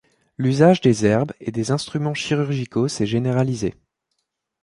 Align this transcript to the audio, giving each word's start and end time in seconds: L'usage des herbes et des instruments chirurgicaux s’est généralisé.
L'usage 0.39 0.81
des 0.81 1.05
herbes 1.05 1.31
et 1.41 1.51
des 1.51 1.69
instruments 1.69 2.15
chirurgicaux 2.15 2.87
s’est 2.87 3.05
généralisé. 3.05 3.75